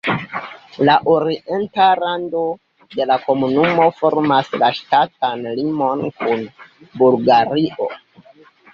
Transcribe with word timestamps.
La 0.87 0.95
orienta 1.15 1.85
rando 1.99 2.41
de 2.97 3.07
la 3.11 3.19
komunumo 3.27 3.87
formas 4.01 4.53
la 4.65 4.73
ŝtatan 4.81 5.49
limon 5.63 6.05
kun 6.19 6.47
Bulgario. 7.01 7.95